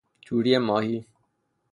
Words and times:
توری 0.25 0.57
ماهی 0.57 1.05